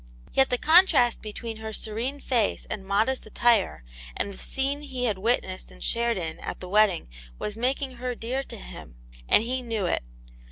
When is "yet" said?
0.33-0.49